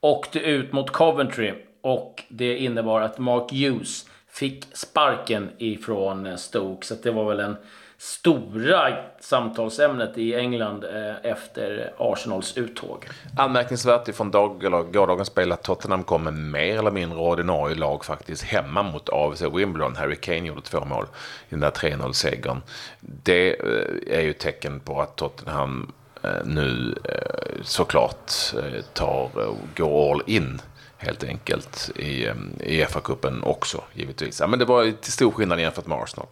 åkte 0.00 0.38
ut 0.38 0.72
mot 0.72 0.90
Coventry 0.90 1.52
och 1.80 2.22
det 2.28 2.56
innebar 2.56 3.00
att 3.00 3.18
Mark 3.18 3.52
Hughes 3.52 4.06
fick 4.30 4.64
sparken 4.72 5.50
ifrån 5.58 6.38
Stoke. 6.38 6.86
Så 6.86 6.94
det 7.02 7.10
var 7.10 7.24
väl 7.24 7.40
en 7.40 7.56
stora 8.02 8.96
samtalsämnet 9.20 10.18
i 10.18 10.34
England 10.34 10.84
eh, 10.84 11.30
efter 11.30 11.92
Arsenals 11.98 12.56
uttåg. 12.56 13.08
Anmärkningsvärt 13.36 14.08
ifrån 14.08 14.30
dag, 14.30 14.64
eller 14.64 14.82
gårdagens 14.82 15.28
spel 15.28 15.52
att 15.52 15.62
Tottenham 15.62 16.04
kom 16.04 16.24
med 16.24 16.34
mer 16.34 16.78
eller 16.78 16.90
mindre 16.90 17.18
ordinarie 17.18 17.76
lag 17.76 18.04
faktiskt 18.04 18.42
hemma 18.42 18.82
mot 18.82 19.08
AFC 19.12 19.42
Wimbledon. 19.42 19.96
Harry 19.96 20.16
Kane 20.16 20.46
gjorde 20.46 20.60
två 20.60 20.84
mål 20.84 21.06
i 21.48 21.50
den 21.50 21.60
där 21.60 21.70
3-0-segern. 21.70 22.62
Det 23.00 23.60
eh, 23.60 24.18
är 24.18 24.22
ju 24.22 24.32
tecken 24.32 24.80
på 24.80 25.00
att 25.00 25.16
Tottenham 25.16 25.92
eh, 26.22 26.30
nu 26.44 26.94
såklart 27.62 28.32
tar, 28.92 29.30
går 29.76 30.12
all 30.12 30.22
in 30.26 30.60
helt 30.96 31.24
enkelt 31.24 31.90
i, 31.96 32.28
i 32.60 32.84
FA-cupen 32.84 33.44
också 33.44 33.84
givetvis. 33.94 34.40
Ja, 34.40 34.46
men 34.46 34.58
det 34.58 34.64
var 34.64 34.90
till 35.00 35.12
stor 35.12 35.30
skillnad 35.30 35.60
jämfört 35.60 35.86
med 35.86 35.98
Arsenal. 35.98 36.26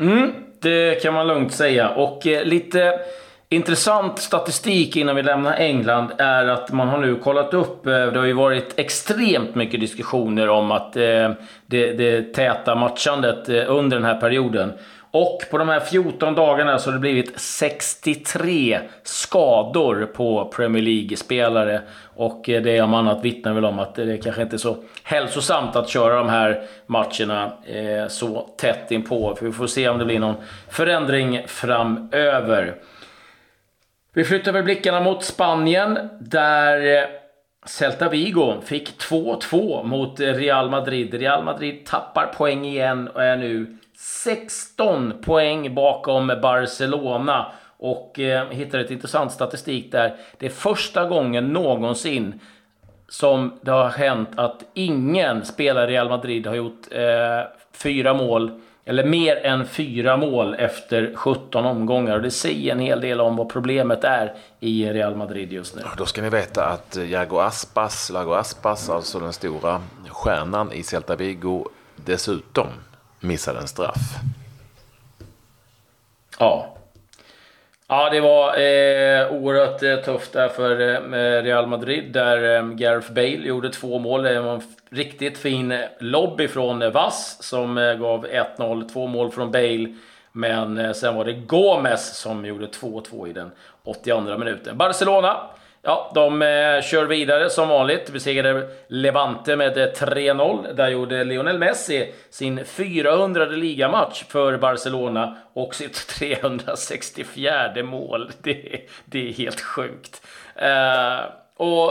Mm, 0.00 0.32
det 0.60 1.02
kan 1.02 1.14
man 1.14 1.26
lugnt 1.26 1.52
säga. 1.52 1.88
Och 1.88 2.26
eh, 2.26 2.44
lite 2.44 3.00
intressant 3.48 4.18
statistik 4.18 4.96
innan 4.96 5.16
vi 5.16 5.22
lämnar 5.22 5.54
England 5.54 6.12
är 6.18 6.46
att 6.46 6.72
man 6.72 6.88
har 6.88 6.98
nu 6.98 7.16
kollat 7.16 7.54
upp, 7.54 7.86
eh, 7.86 8.06
det 8.06 8.18
har 8.18 8.26
ju 8.26 8.32
varit 8.32 8.78
extremt 8.78 9.54
mycket 9.54 9.80
diskussioner 9.80 10.48
om 10.48 10.70
att 10.70 10.96
eh, 10.96 11.32
det, 11.66 11.92
det 11.92 12.34
täta 12.34 12.74
matchandet 12.74 13.48
eh, 13.48 13.64
under 13.66 13.96
den 13.96 14.06
här 14.06 14.20
perioden. 14.20 14.72
Och 15.16 15.42
på 15.50 15.58
de 15.58 15.68
här 15.68 15.80
14 15.80 16.34
dagarna 16.34 16.78
så 16.78 16.90
har 16.90 16.94
det 16.94 17.00
blivit 17.00 17.40
63 17.40 18.80
skador 19.02 20.06
på 20.14 20.52
Premier 20.56 20.82
League-spelare. 20.82 21.82
Och 22.14 22.48
eh, 22.48 22.62
det 22.62 22.80
om 22.80 22.94
annat 22.94 23.24
vittnar 23.24 23.52
väl 23.52 23.64
om 23.64 23.78
att 23.78 23.94
det 23.94 24.22
kanske 24.22 24.42
inte 24.42 24.56
är 24.56 24.58
så 24.58 24.76
hälsosamt 25.02 25.76
att 25.76 25.88
köra 25.88 26.16
de 26.16 26.28
här 26.28 26.62
matcherna 26.86 27.52
eh, 27.66 28.08
så 28.08 28.50
tätt 28.56 28.90
inpå. 28.90 29.36
För 29.36 29.46
vi 29.46 29.52
får 29.52 29.66
se 29.66 29.88
om 29.88 29.98
det 29.98 30.04
blir 30.04 30.18
någon 30.18 30.36
förändring 30.68 31.42
framöver. 31.46 32.74
Vi 34.12 34.24
flyttar 34.24 34.52
väl 34.52 34.64
blickarna 34.64 35.00
mot 35.00 35.24
Spanien 35.24 35.98
där 36.20 36.96
eh, 36.96 37.08
Celta 37.66 38.08
Vigo 38.08 38.60
fick 38.64 39.02
2-2 39.10 39.84
mot 39.84 40.20
Real 40.20 40.70
Madrid. 40.70 41.14
Real 41.14 41.44
Madrid 41.44 41.86
tappar 41.86 42.26
poäng 42.26 42.64
igen 42.64 43.08
och 43.08 43.22
är 43.22 43.36
nu 43.36 43.78
16 43.96 45.12
poäng 45.22 45.74
bakom 45.74 46.26
Barcelona. 46.42 47.52
Och 47.76 48.20
eh, 48.20 48.48
hittade 48.50 48.84
ett 48.84 48.90
intressant 48.90 49.32
statistik 49.32 49.92
där. 49.92 50.16
Det 50.38 50.46
är 50.46 50.50
första 50.50 51.08
gången 51.08 51.48
någonsin 51.48 52.40
som 53.08 53.58
det 53.62 53.70
har 53.70 53.88
hänt 53.88 54.28
att 54.36 54.64
ingen 54.74 55.44
spelare 55.44 55.90
i 55.90 55.94
Real 55.94 56.08
Madrid 56.08 56.46
har 56.46 56.54
gjort 56.54 56.86
eh, 56.90 57.40
fyra 57.72 58.14
mål 58.14 58.60
eller 58.84 59.04
mer 59.04 59.36
än 59.36 59.66
fyra 59.66 60.16
mål 60.16 60.54
efter 60.54 61.12
17 61.14 61.64
omgångar. 61.64 62.16
Och 62.16 62.22
det 62.22 62.30
säger 62.30 62.72
en 62.72 62.78
hel 62.78 63.00
del 63.00 63.20
om 63.20 63.36
vad 63.36 63.48
problemet 63.48 64.04
är 64.04 64.34
i 64.60 64.92
Real 64.92 65.16
Madrid 65.16 65.52
just 65.52 65.76
nu. 65.76 65.82
Då 65.96 66.06
ska 66.06 66.22
ni 66.22 66.30
veta 66.30 66.66
att 66.66 66.96
Jago 66.96 67.38
Aspas, 67.38 68.10
Lago 68.10 68.32
Aspas, 68.34 68.90
alltså 68.90 69.20
den 69.20 69.32
stora 69.32 69.82
stjärnan 70.08 70.72
i 70.72 70.82
Celta 70.82 71.16
Vigo, 71.16 71.68
dessutom 71.96 72.66
missade 73.24 73.58
en 73.58 73.68
straff. 73.68 74.14
Ja. 76.38 76.70
Ja, 77.86 78.10
det 78.10 78.20
var 78.20 78.48
eh, 78.48 79.32
oerhört 79.32 79.82
eh, 79.82 79.96
tufft 79.96 80.32
där 80.32 80.48
för 80.48 80.80
eh, 80.80 81.42
Real 81.42 81.66
Madrid 81.66 82.12
där 82.12 82.56
eh, 82.56 82.66
Gareth 82.68 83.12
Bale 83.12 83.26
gjorde 83.28 83.70
två 83.70 83.98
mål. 83.98 84.22
Det 84.22 84.40
var 84.40 84.54
en 84.54 84.62
riktigt 84.90 85.38
fin 85.38 85.72
eh, 85.72 85.80
lobby 85.98 86.48
från 86.48 86.82
eh, 86.82 86.90
Vass 86.90 87.36
som 87.40 87.78
eh, 87.78 87.94
gav 87.94 88.26
1-0. 88.26 88.88
Två 88.92 89.06
mål 89.06 89.30
från 89.30 89.50
Bale. 89.52 89.94
Men 90.32 90.78
eh, 90.78 90.92
sen 90.92 91.14
var 91.14 91.24
det 91.24 91.32
Gomes 91.32 92.16
som 92.16 92.44
gjorde 92.44 92.66
2-2 92.66 93.28
i 93.28 93.32
den 93.32 93.50
82 93.84 94.38
minuten. 94.38 94.78
Barcelona 94.78 95.36
Ja, 95.86 96.10
de 96.14 96.42
eh, 96.42 96.82
kör 96.82 97.04
vidare 97.04 97.50
som 97.50 97.68
vanligt. 97.68 98.12
Besegrade 98.12 98.68
Levante 98.86 99.56
med 99.56 99.78
eh, 99.78 99.86
3-0. 99.86 100.72
Där 100.72 100.88
gjorde 100.88 101.24
Lionel 101.24 101.58
Messi 101.58 102.12
sin 102.30 102.64
400 102.64 103.44
ligamatch 103.44 104.24
för 104.28 104.58
Barcelona 104.58 105.36
och 105.52 105.74
sitt 105.74 106.08
364 106.18 107.82
mål. 107.82 108.30
Det, 108.42 108.80
det 109.04 109.28
är 109.28 109.32
helt 109.32 109.60
sjukt. 109.60 110.26
Eh, 110.56 111.20
och, 111.56 111.90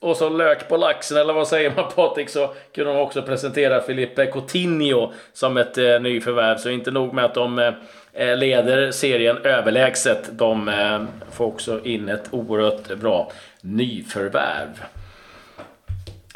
och 0.00 0.16
så 0.16 0.28
lök 0.28 0.68
på 0.68 0.76
laxen, 0.76 1.16
eller 1.16 1.32
vad 1.32 1.48
säger 1.48 1.72
man 1.76 1.90
Patrik, 1.94 2.28
så 2.28 2.54
kunde 2.74 2.92
de 2.92 3.00
också 3.00 3.22
presentera 3.22 3.80
Filipe 3.80 4.26
Coutinho 4.26 5.12
som 5.32 5.56
ett 5.56 5.78
eh, 5.78 6.00
nyförvärv. 6.00 6.56
Så 6.56 6.70
inte 6.70 6.90
nog 6.90 7.14
med 7.14 7.24
att 7.24 7.34
de 7.34 7.58
Eh, 7.58 7.72
Eh, 8.16 8.36
leder 8.36 8.90
serien 8.90 9.36
överlägset. 9.36 10.38
De 10.38 10.68
eh, 10.68 11.02
får 11.30 11.46
också 11.46 11.84
in 11.84 12.08
ett 12.08 12.28
oerhört 12.30 12.98
bra 12.98 13.32
nyförvärv. 13.60 14.84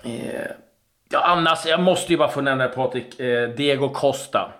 Eh, 0.05 0.51
ja, 1.11 1.21
annars, 1.25 1.67
jag 1.67 1.81
måste 1.81 2.13
ju 2.13 2.19
bara 2.19 2.29
få 2.29 2.41
nämna 2.41 2.69
Patrik, 2.69 3.19
Diego 3.57 3.89
Costa 3.89 4.53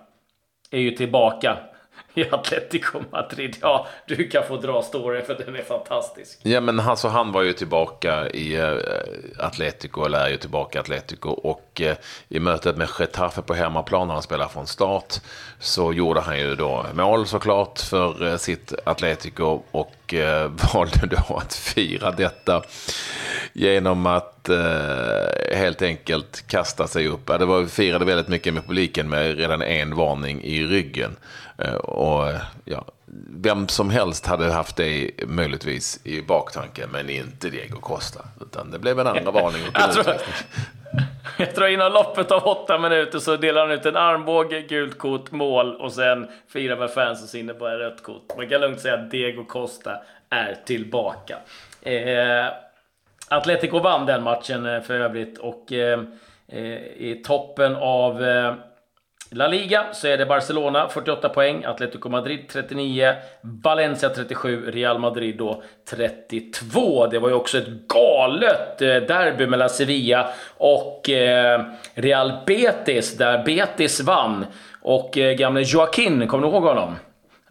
är 0.71 0.79
ju 0.79 0.91
tillbaka 0.91 1.57
i 2.13 2.29
Atletico 2.31 2.99
Madrid. 3.11 3.57
Ja, 3.61 3.87
du 4.05 4.29
kan 4.29 4.43
få 4.43 4.57
dra 4.57 4.81
storyn 4.81 5.25
för 5.25 5.33
den 5.45 5.55
är 5.55 5.61
fantastisk. 5.61 6.39
Ja, 6.43 6.61
men 6.61 6.79
alltså 6.79 7.07
han 7.07 7.31
var 7.31 7.41
ju 7.41 7.53
tillbaka 7.53 8.29
i 8.29 8.61
uh, 8.61 8.77
Atletico, 9.37 10.05
eller 10.05 10.19
är 10.19 10.29
ju 10.29 10.37
tillbaka 10.37 10.77
i 10.77 10.81
Atletico. 10.81 11.29
Och 11.29 11.81
uh, 11.81 11.93
i 12.27 12.39
mötet 12.39 12.77
med 12.77 12.89
Getafe 12.99 13.41
på 13.41 13.53
hemmaplan, 13.53 14.07
när 14.07 14.13
han 14.13 14.23
spelar 14.23 14.47
från 14.47 14.67
start, 14.67 15.13
så 15.59 15.93
gjorde 15.93 16.19
han 16.19 16.39
ju 16.39 16.55
då 16.55 16.85
mål 16.93 17.27
såklart 17.27 17.79
för 17.79 18.23
uh, 18.23 18.37
sitt 18.37 18.73
Atletico 18.85 19.61
och 19.71 19.91
valde 20.73 21.07
då 21.07 21.37
att 21.37 21.53
fira 21.53 22.11
detta 22.11 22.63
genom 23.53 24.05
att 24.05 24.49
helt 25.53 25.81
enkelt 25.81 26.47
kasta 26.47 26.87
sig 26.87 27.07
upp. 27.07 27.27
Det 27.27 27.45
var, 27.45 27.65
firade 27.65 28.05
väldigt 28.05 28.27
mycket 28.27 28.53
med 28.53 28.65
publiken 28.65 29.09
med 29.09 29.37
redan 29.37 29.61
en 29.61 29.95
varning 29.95 30.43
i 30.43 30.65
ryggen. 30.65 31.15
Eh, 31.57 31.73
och 31.73 32.33
ja, 32.65 32.85
vem 33.29 33.67
som 33.67 33.89
helst 33.89 34.25
hade 34.25 34.51
haft 34.51 34.75
det 34.75 35.11
möjligtvis 35.27 35.99
i 36.03 36.21
baktanken, 36.21 36.89
men 36.91 37.09
inte 37.09 37.49
Diego 37.49 37.79
Costa. 37.79 38.25
Utan 38.41 38.71
det 38.71 38.79
blev 38.79 38.99
en 38.99 39.07
andra 39.07 39.31
varning. 39.31 39.61
jag, 39.73 39.93
tror, 39.93 40.15
jag 41.37 41.55
tror 41.55 41.67
inom 41.67 41.91
loppet 41.91 42.31
av 42.31 42.47
åtta 42.47 42.79
minuter 42.79 43.19
så 43.19 43.35
delar 43.35 43.61
han 43.61 43.71
ut 43.71 43.85
en 43.85 43.95
armbåge, 43.95 44.61
gult 44.61 44.97
kort, 44.97 45.31
mål 45.31 45.75
och 45.75 45.93
sen 45.93 46.27
firar 46.47 46.77
med 46.77 46.91
fansen 46.91 47.27
så 47.27 47.37
innebär 47.37 47.77
rött 47.77 48.03
kort. 48.03 48.37
Man 48.37 48.49
kan 48.49 48.61
lugnt 48.61 48.79
säga 48.79 48.93
att 48.93 49.11
Diego 49.11 49.43
Costa 49.43 49.97
är 50.29 50.57
tillbaka. 50.65 51.37
Eh, 51.81 52.47
Atletico 53.27 53.79
vann 53.79 54.05
den 54.05 54.23
matchen 54.23 54.65
eh, 54.65 54.81
för 54.81 54.99
övrigt 54.99 55.37
och 55.37 55.73
eh, 55.73 55.99
eh, 56.47 56.77
i 56.97 57.21
toppen 57.25 57.75
av 57.75 58.23
eh, 58.23 58.53
La 59.31 59.47
Liga 59.47 59.85
så 59.93 60.07
är 60.07 60.17
det 60.17 60.25
Barcelona 60.25 60.89
48 60.89 61.29
poäng, 61.29 61.63
Atletico 61.65 62.09
Madrid 62.09 62.47
39, 62.49 63.15
Valencia 63.41 64.09
37, 64.09 64.71
Real 64.71 64.99
Madrid 64.99 65.37
då 65.37 65.63
32. 65.89 67.07
Det 67.07 67.19
var 67.19 67.29
ju 67.29 67.35
också 67.35 67.57
ett 67.57 67.87
galet 67.87 68.81
eh, 68.81 68.87
derby 68.87 69.47
mellan 69.47 69.69
Sevilla 69.69 70.29
och 70.57 71.09
eh, 71.09 71.61
Real 71.93 72.33
Betis 72.45 73.17
där 73.17 73.43
Betis 73.43 74.01
vann. 74.01 74.45
Och 74.81 75.17
eh, 75.17 75.33
gamle 75.33 75.61
Joaquin, 75.61 76.27
kommer 76.27 76.47
du 76.47 76.53
ihåg 76.53 76.63
honom? 76.63 76.95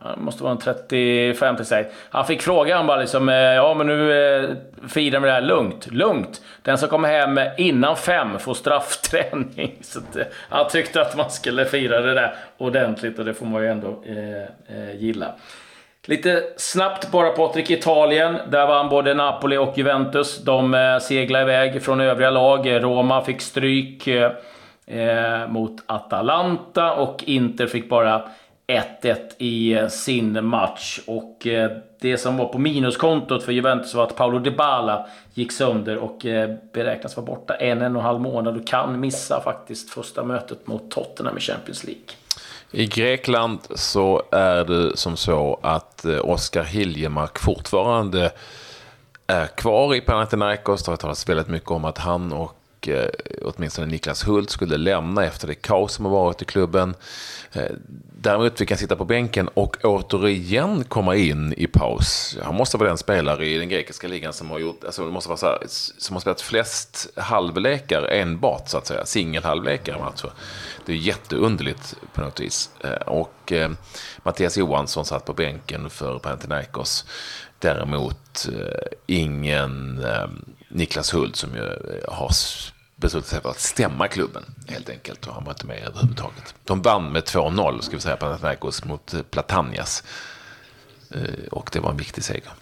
Han 0.00 0.24
måste 0.24 0.42
vara 0.42 0.52
en 0.52 0.58
35 0.58 1.56
till 1.56 1.64
sig. 1.64 1.90
Han 2.10 2.26
fick 2.26 2.42
frågan 2.42 2.86
bara 2.86 2.96
liksom, 2.96 3.28
eh, 3.28 3.34
ja 3.34 3.74
men 3.74 3.86
nu 3.86 4.12
eh, 4.12 4.50
firar 4.88 5.20
vi 5.20 5.26
det 5.26 5.32
här 5.32 5.40
lugnt. 5.40 5.86
Lugnt! 5.92 6.40
Den 6.62 6.78
som 6.78 6.88
kommer 6.88 7.08
hem 7.08 7.40
innan 7.56 7.96
fem 7.96 8.38
får 8.38 8.54
straffträning. 8.54 9.78
Så 9.82 9.98
att, 9.98 10.16
eh, 10.16 10.24
han 10.48 10.68
tyckte 10.68 11.00
att 11.00 11.16
man 11.16 11.30
skulle 11.30 11.64
fira 11.64 12.00
det 12.00 12.14
där 12.14 12.34
ordentligt 12.58 13.18
och 13.18 13.24
det 13.24 13.34
får 13.34 13.46
man 13.46 13.62
ju 13.62 13.68
ändå 13.68 14.02
eh, 14.06 14.78
eh, 14.78 14.96
gilla. 14.96 15.34
Lite 16.06 16.42
snabbt 16.56 17.10
bara 17.10 17.30
Patrik, 17.30 17.70
Italien. 17.70 18.38
Där 18.50 18.66
vann 18.66 18.88
både 18.88 19.14
Napoli 19.14 19.56
och 19.56 19.78
Juventus. 19.78 20.44
De 20.44 20.74
eh, 20.74 20.98
seglade 20.98 21.44
iväg 21.44 21.82
från 21.82 22.00
övriga 22.00 22.30
lag. 22.30 22.82
Roma 22.82 23.24
fick 23.24 23.40
stryk 23.40 24.06
eh, 24.06 24.32
eh 24.86 25.48
mot 25.48 25.82
Atalanta 25.86 26.92
och 26.92 27.24
Inter 27.26 27.66
fick 27.66 27.88
bara 27.88 28.22
1-1 28.68 29.16
i 29.38 29.72
eh, 29.72 29.88
sin 29.88 30.44
match. 30.44 31.00
Och 31.06 31.46
eh, 31.46 31.70
det 32.00 32.18
som 32.18 32.36
var 32.36 32.46
på 32.46 32.58
minuskontot 32.58 33.42
för 33.42 33.52
Juventus 33.52 33.94
var 33.94 34.04
att 34.04 34.16
Paolo 34.16 34.38
Dybala 34.38 35.06
gick 35.34 35.52
sönder 35.52 35.96
och 35.96 36.26
eh, 36.26 36.56
beräknas 36.72 37.16
vara 37.16 37.26
borta 37.26 37.54
en, 37.54 37.82
en 37.82 37.96
och 37.96 38.02
en 38.02 38.06
halv 38.06 38.20
månad 38.20 38.56
och 38.56 38.66
kan 38.66 39.00
missa 39.00 39.40
faktiskt 39.40 39.90
första 39.90 40.24
mötet 40.24 40.66
mot 40.66 40.90
Tottenham 40.90 41.36
i 41.38 41.40
Champions 41.40 41.84
League. 41.84 42.04
I 42.70 42.86
Grekland 42.86 43.58
så 43.74 44.22
är 44.30 44.64
det 44.64 44.96
som 44.96 45.16
så 45.16 45.58
att 45.62 46.04
Oskar 46.04 46.64
Hiljemark 46.64 47.38
fortfarande 47.38 48.32
är 49.26 49.46
kvar 49.46 49.94
i 49.94 50.00
Panathinaikos. 50.00 50.82
Det 50.82 50.92
har 50.92 50.96
talats 50.96 51.28
väldigt 51.28 51.48
mycket 51.48 51.70
om 51.70 51.84
att 51.84 51.98
han 51.98 52.32
och 52.32 52.54
och 52.82 52.88
åtminstone 53.42 53.86
Niklas 53.86 54.28
Hult 54.28 54.50
skulle 54.50 54.76
lämna 54.76 55.24
efter 55.24 55.46
det 55.46 55.54
kaos 55.54 55.92
som 55.92 56.04
har 56.04 56.12
varit 56.12 56.42
i 56.42 56.44
klubben. 56.44 56.94
Däremot 58.20 58.58
fick 58.58 58.70
han 58.70 58.78
sitta 58.78 58.96
på 58.96 59.04
bänken 59.04 59.48
och 59.48 59.76
återigen 59.82 60.84
komma 60.84 61.16
in 61.16 61.54
i 61.56 61.66
paus. 61.66 62.38
Han 62.42 62.54
måste 62.54 62.76
vara 62.76 62.88
den 62.88 62.98
spelare 62.98 63.46
i 63.46 63.58
den 63.58 63.68
grekiska 63.68 64.08
ligan 64.08 64.32
som 64.32 64.50
har 64.50 64.58
gjort, 64.58 64.84
alltså 64.84 65.04
det 65.04 65.12
måste 65.12 65.28
vara 65.28 65.38
så 65.38 65.46
här, 65.46 65.58
som 65.98 66.16
har 66.16 66.20
spelat 66.20 66.40
flest 66.40 67.08
halvlekar 67.16 68.02
enbart 68.02 68.68
så 68.68 68.78
att 68.78 68.86
säga, 68.86 69.06
singelhalvlekar 69.06 69.92
i 69.92 69.98
matcher. 69.98 70.06
Alltså, 70.06 70.32
det 70.86 70.92
är 70.92 70.96
jätteunderligt 70.96 71.94
på 72.14 72.20
något 72.20 72.40
vis. 72.40 72.70
Eh, 72.80 72.90
och 72.90 73.52
eh, 73.52 73.70
Mattias 74.22 74.56
Johansson 74.56 75.04
satt 75.04 75.24
på 75.24 75.32
bänken 75.32 75.90
för 75.90 76.18
Panathinaikos. 76.18 77.04
Däremot 77.58 78.48
eh, 78.52 78.96
ingen 79.06 80.04
eh, 80.04 80.28
Niklas 80.68 81.14
Hult 81.14 81.36
som 81.36 81.54
ju 81.54 82.02
har 82.08 82.30
beslutat 83.00 83.28
sig 83.28 83.40
för 83.40 83.50
att 83.50 83.60
stämma 83.60 84.08
klubben 84.08 84.44
helt 84.68 84.90
enkelt. 84.90 85.26
Och 85.26 85.34
han 85.34 85.44
var 85.44 85.52
inte 85.52 85.66
med 85.66 85.82
överhuvudtaget. 85.86 86.54
De 86.64 86.82
vann 86.82 87.12
med 87.12 87.22
2-0, 87.22 87.80
ska 87.80 87.96
vi 87.96 88.02
säga, 88.02 88.16
Panathinaikos 88.16 88.84
mot 88.84 89.14
Platanias. 89.30 90.04
Eh, 91.14 91.48
och 91.50 91.70
det 91.72 91.80
var 91.80 91.90
en 91.90 91.96
viktig 91.96 92.24
seger. 92.24 92.52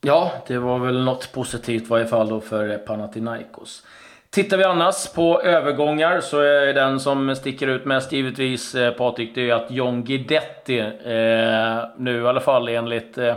Ja, 0.00 0.32
det 0.46 0.58
var 0.58 0.78
väl 0.78 1.04
något 1.04 1.32
positivt 1.32 1.82
i 1.82 1.86
varje 1.86 2.06
fall 2.06 2.28
då 2.28 2.40
för 2.40 2.78
Panathinaikos. 2.78 3.82
Tittar 4.30 4.56
vi 4.56 4.64
annars 4.64 5.12
på 5.12 5.42
övergångar 5.42 6.20
så 6.20 6.40
är 6.40 6.74
den 6.74 7.00
som 7.00 7.36
sticker 7.36 7.66
ut 7.66 7.84
mest 7.84 8.12
givetvis 8.12 8.74
eh, 8.74 8.92
Patrik, 8.92 9.34
det 9.34 9.50
är 9.50 9.54
att 9.54 9.70
John 9.70 10.04
Guidetti 10.04 10.78
eh, 10.78 11.84
nu 11.98 12.22
i 12.22 12.26
alla 12.26 12.40
fall 12.40 12.68
enligt 12.68 13.18
eh, 13.18 13.36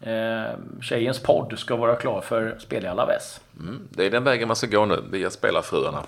eh, 0.00 0.58
tjejens 0.80 1.18
podd 1.18 1.58
ska 1.58 1.76
vara 1.76 1.96
klar 1.96 2.20
för 2.20 2.58
spel 2.58 2.84
i 2.84 2.88
Alaves. 2.88 3.40
Mm, 3.60 3.88
det 3.90 4.06
är 4.06 4.10
den 4.10 4.24
vägen 4.24 4.48
man 4.48 4.56
ska 4.56 4.66
gå 4.66 4.84
nu, 4.84 5.04
via 5.10 5.30
spelarfruarna. 5.30 6.02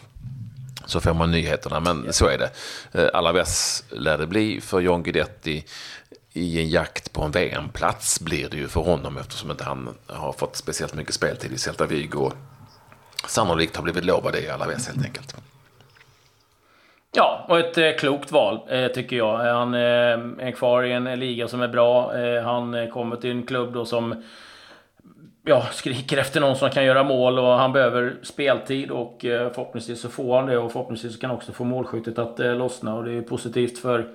Så 0.87 1.00
får 1.00 1.14
man 1.14 1.30
nyheterna, 1.30 1.80
men 1.80 2.02
ja. 2.07 2.12
så 2.12 2.26
är 2.26 2.38
det. 2.38 2.50
Eh, 2.92 3.09
Alaves 3.12 3.85
lär 3.90 4.18
det 4.18 4.26
bli 4.26 4.61
för 4.61 4.80
John 4.80 5.02
Guidetti. 5.02 5.64
I 6.33 6.61
en 6.61 6.68
jakt 6.68 7.12
på 7.12 7.23
en 7.23 7.30
VM-plats 7.30 8.21
blir 8.21 8.49
det 8.49 8.57
ju 8.57 8.68
för 8.68 8.80
honom 8.80 9.18
eftersom 9.18 9.50
inte 9.50 9.64
han 9.64 9.95
har 10.07 10.33
fått 10.33 10.57
speciellt 10.57 10.95
mycket 10.95 11.14
speltid 11.14 11.52
i 11.52 11.59
Celta 11.59 11.87
Vigo. 11.87 12.33
Sannolikt 13.26 13.76
har 13.76 13.83
blivit 13.83 14.04
lovad 14.04 14.33
det 14.33 14.40
i 14.40 14.49
Alaves 14.49 14.87
helt 14.87 15.04
enkelt. 15.04 15.37
Ja, 17.12 17.44
och 17.48 17.58
ett 17.58 17.78
eh, 17.78 17.92
klokt 17.98 18.32
val 18.32 18.60
eh, 18.68 18.88
tycker 18.88 19.16
jag. 19.16 19.46
Eh, 19.46 19.54
han 19.54 19.74
eh, 19.74 20.46
är 20.46 20.50
kvar 20.50 20.82
i 20.82 20.92
en 20.92 21.06
eh, 21.06 21.16
liga 21.16 21.48
som 21.48 21.60
är 21.62 21.68
bra. 21.68 22.18
Eh, 22.18 22.42
han 22.42 22.74
eh, 22.74 22.88
kommer 22.88 23.16
till 23.16 23.30
en 23.30 23.46
klubb 23.46 23.72
då 23.72 23.84
som 23.84 24.22
ja, 25.44 25.66
skriker 25.72 26.18
efter 26.18 26.40
någon 26.40 26.56
som 26.56 26.70
kan 26.70 26.84
göra 26.84 27.04
mål 27.04 27.38
och 27.38 27.52
han 27.52 27.72
behöver 27.72 28.16
speltid 28.22 28.90
och 28.90 29.24
eh, 29.24 29.52
förhoppningsvis 29.52 30.00
så 30.00 30.08
får 30.08 30.36
han 30.36 30.46
det 30.46 30.58
och 30.58 30.72
förhoppningsvis 30.72 31.16
kan 31.16 31.30
han 31.30 31.36
också 31.36 31.52
få 31.52 31.64
målskyttet 31.64 32.18
att 32.18 32.40
eh, 32.40 32.54
lossna 32.54 32.94
och 32.94 33.04
det 33.04 33.12
är 33.12 33.22
positivt 33.22 33.78
för 33.78 34.08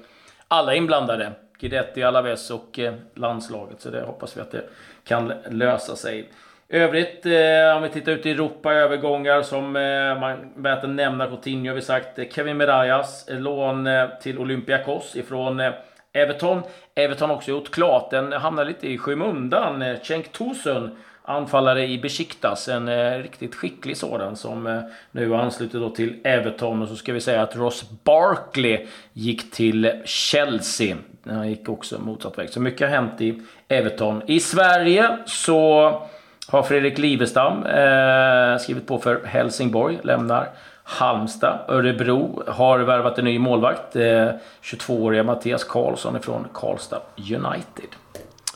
alla 0.47 0.75
inblandade. 0.75 1.31
Guidetti, 1.59 2.03
Alaves 2.03 2.51
och 2.51 2.79
landslaget 3.13 3.81
så 3.81 3.89
det 3.89 4.01
hoppas 4.01 4.37
vi 4.37 4.41
att 4.41 4.51
det 4.51 4.63
kan 5.03 5.33
lösa 5.49 5.95
sig 5.95 6.29
övrigt, 6.69 7.25
eh, 7.25 7.77
om 7.77 7.83
vi 7.83 7.89
tittar 7.89 8.11
ut 8.11 8.25
i 8.25 8.31
Europa, 8.31 8.73
övergångar 8.73 9.41
som 9.41 9.75
eh, 9.75 10.19
man 10.19 10.53
värt 10.55 10.83
att 10.83 10.89
nämna. 10.89 11.27
Coutinho 11.27 11.69
har 11.69 11.75
vi 11.75 11.81
sagt. 11.81 12.19
Eh, 12.19 12.25
Kevin 12.31 12.57
Merayas, 12.57 13.27
eh, 13.27 13.39
lån 13.39 13.87
eh, 13.87 14.09
till 14.21 14.39
Olympiakos 14.39 15.15
ifrån 15.15 15.59
eh, 15.59 15.71
Everton. 16.13 16.61
Everton 16.95 17.29
har 17.29 17.37
också 17.37 17.51
gjort 17.51 17.71
klart. 17.71 18.09
Den 18.11 18.31
hamnar 18.31 18.65
lite 18.65 18.87
i 18.87 18.97
skymundan. 18.97 19.81
Eh, 19.81 19.99
Cenk 19.99 20.31
Tosun, 20.31 20.97
anfallare 21.21 21.87
i 21.87 21.97
Besiktas. 21.97 22.67
En 22.67 22.87
eh, 22.87 23.17
riktigt 23.17 23.55
skicklig 23.55 23.97
sådan 23.97 24.35
som 24.35 24.67
eh, 24.67 24.81
nu 25.11 25.29
har 25.29 25.37
anslutit 25.37 25.81
då 25.81 25.89
till 25.89 26.19
Everton. 26.23 26.81
Och 26.81 26.87
så 26.87 26.95
ska 26.95 27.13
vi 27.13 27.21
säga 27.21 27.41
att 27.41 27.55
Ross 27.55 27.89
Barkley 28.03 28.87
gick 29.13 29.51
till 29.51 30.01
Chelsea. 30.05 30.97
Han 31.25 31.49
gick 31.49 31.69
också 31.69 31.99
motsatt 31.99 32.37
väg. 32.37 32.49
Så 32.49 32.59
mycket 32.59 32.89
har 32.89 32.95
hänt 32.95 33.21
i 33.21 33.41
Everton. 33.67 34.21
I 34.27 34.39
Sverige 34.39 35.17
så 35.25 36.01
har 36.47 36.63
Fredrik 36.63 36.97
Livestam 36.97 37.65
eh, 37.65 38.57
skrivit 38.57 38.87
på 38.87 38.99
för 38.99 39.25
Helsingborg, 39.25 39.99
lämnar 40.03 40.49
Halmstad. 40.83 41.59
Örebro 41.67 42.43
har 42.47 42.79
värvat 42.79 43.17
en 43.17 43.25
ny 43.25 43.39
målvakt. 43.39 43.95
Eh, 43.95 44.29
22-åriga 44.61 45.23
Mattias 45.23 45.63
Karlsson 45.63 46.21
från 46.21 46.47
Karlstad 46.53 47.01
United. 47.17 47.89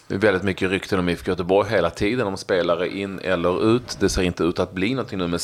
Det 0.08 0.16
är 0.16 0.20
väldigt 0.20 0.44
mycket 0.44 0.70
rykten 0.70 1.00
om 1.00 1.10
IFK 1.10 1.32
Göteborg 1.32 1.70
hela 1.70 1.90
tiden, 1.90 2.28
om 2.28 2.38
spelare 2.38 2.90
in 2.90 3.20
eller 3.20 3.76
ut. 3.76 3.98
Det 4.00 4.10
ser 4.10 4.22
inte 4.22 4.44
ut 4.44 4.60
att 4.60 4.72
bli 4.72 4.90
någonting 4.94 5.20
nu 5.20 5.28
med 5.28 5.42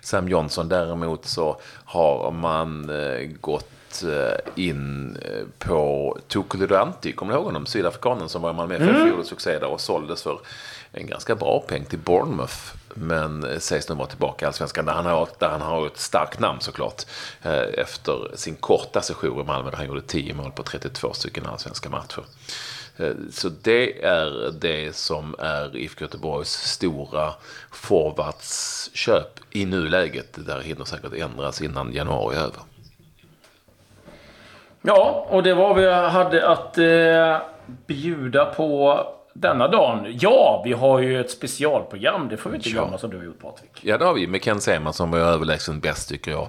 Sam 0.00 0.28
Johnson. 0.28 0.68
Däremot 0.68 1.24
så 1.24 1.60
har 1.84 2.30
man 2.30 2.90
eh, 2.90 3.28
gått 3.40 3.70
Eh, 4.04 4.64
in 4.64 5.16
eh, 5.22 5.44
på 5.58 6.18
Tukulidanti, 6.28 7.12
kommer 7.12 7.32
du 7.32 7.38
ihåg 7.38 7.46
honom? 7.46 7.66
Sydafrikanen 7.66 8.28
som 8.28 8.42
var 8.42 8.52
man 8.52 8.68
med 8.68 8.78
för 8.78 8.88
mm. 8.88 9.08
gjorde 9.08 9.24
succé 9.24 9.58
där 9.58 9.66
och 9.66 9.80
såldes 9.80 10.22
för 10.22 10.40
en 10.92 11.06
ganska 11.06 11.34
bra 11.34 11.64
peng 11.68 11.84
till 11.84 11.98
Bournemouth. 11.98 12.56
Men 12.94 13.44
eh, 13.44 13.58
sägs 13.58 13.88
nu 13.88 13.94
vara 13.94 14.08
tillbaka 14.08 14.44
i 14.44 14.46
Allsvenskan 14.46 14.84
där 14.84 14.92
han 14.92 15.06
har, 15.06 15.28
där 15.38 15.48
han 15.48 15.60
har 15.60 15.86
ett 15.86 15.98
starkt 15.98 16.40
namn 16.40 16.60
såklart. 16.60 17.02
Efter 17.74 18.30
sin 18.34 18.54
korta 18.56 19.02
session 19.02 19.40
i 19.40 19.44
Malmö 19.44 19.70
där 19.70 19.76
han 19.76 19.86
gjorde 19.86 20.02
10 20.02 20.34
mål 20.34 20.52
på 20.52 20.62
32 20.62 21.12
stycken 21.12 21.46
allsvenska 21.46 21.90
matcher. 21.90 22.24
Så 23.30 23.48
det 23.48 24.04
är 24.04 24.52
det 24.60 24.96
som 24.96 25.34
är 25.38 25.76
IFK 25.76 26.04
Göteborgs 26.04 26.52
stora 26.52 27.32
forwardsköp 27.70 29.40
i 29.50 29.64
nuläget. 29.64 30.32
Det 30.34 30.42
där 30.42 30.60
hinner 30.60 30.84
säkert 30.84 31.12
ändras 31.12 31.62
innan 31.62 31.92
januari 31.92 32.36
är 32.36 32.40
över. 32.40 32.60
Ja, 34.86 35.26
och 35.28 35.42
det 35.42 35.54
var 35.54 35.68
vad 35.68 35.76
vi 35.76 35.92
hade 35.92 36.48
att 36.48 36.78
eh, 36.78 37.36
bjuda 37.86 38.44
på 38.44 39.00
denna 39.34 39.68
dagen. 39.68 40.18
Ja, 40.20 40.62
vi 40.64 40.72
har 40.72 41.00
ju 41.00 41.20
ett 41.20 41.30
specialprogram. 41.30 42.28
Det 42.28 42.36
får 42.36 42.50
vi 42.50 42.56
inte 42.56 42.70
glömma 42.70 42.88
ja. 42.92 42.98
som 42.98 43.10
du 43.10 43.16
har 43.16 43.24
gjort 43.24 43.42
Patrik. 43.42 43.70
Ja, 43.80 43.98
det 43.98 44.04
har 44.04 44.14
vi. 44.14 44.26
Med 44.26 44.42
Ken 44.42 44.60
Sema 44.60 44.92
som 44.92 45.10
var 45.10 45.18
överlägsen 45.18 45.80
bäst 45.80 46.08
tycker 46.08 46.30
jag. 46.30 46.48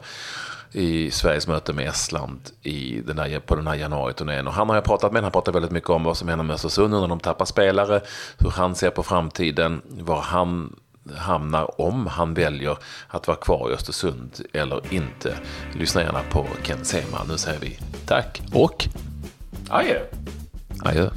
I 0.72 1.12
Sveriges 1.12 1.48
möte 1.48 1.74
med 1.74 1.90
Estland 1.90 2.40
i 2.62 3.02
den 3.06 3.20
här, 3.20 3.40
på 3.40 3.56
den 3.56 3.68
här 3.68 3.76
januariturnén. 3.76 4.48
Och 4.48 4.54
han 4.54 4.70
har 4.70 4.76
jag 4.76 4.84
pratat 4.84 5.12
med. 5.12 5.24
Han 5.24 5.32
pratar 5.32 5.52
väldigt 5.52 5.72
mycket 5.72 5.90
om 5.90 6.04
vad 6.04 6.18
som 6.18 6.28
händer 6.28 6.46
med 6.46 6.54
Östersund 6.54 6.94
när 6.94 7.08
de 7.08 7.20
tappar 7.20 7.46
spelare. 7.46 8.02
Hur 8.38 8.50
han 8.50 8.76
ser 8.76 8.90
på 8.90 9.04
framtiden. 9.04 9.82
Var 9.88 10.22
han 10.22 10.76
hamnar 11.18 11.82
om 11.82 12.08
han 12.08 12.34
väljer 12.34 12.78
att 13.08 13.28
vara 13.28 13.38
kvar 13.38 13.72
i 13.72 13.74
Östersund 13.74 14.42
eller 14.54 14.94
inte. 14.94 15.38
Lyssna 15.74 16.02
gärna 16.02 16.22
på 16.32 16.46
Ken 16.64 16.86
Sema. 16.86 17.24
Nu 17.30 17.38
säger 17.38 17.60
vi 17.60 17.80
tack 18.06 18.42
och 18.54 18.88
adjö. 19.70 20.00
Adjö. 20.84 21.10